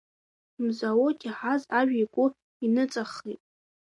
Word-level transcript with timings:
Мзауҭ 0.63 1.19
иаҳаз 1.25 1.61
ажәа 1.79 1.97
игәы 2.03 2.25
иныҵаххит. 2.65 3.41